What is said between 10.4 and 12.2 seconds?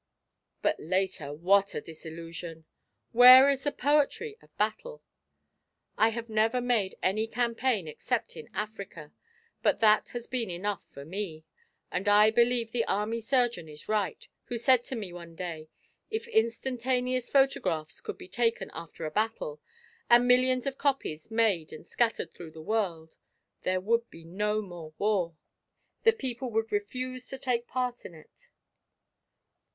enough for me. And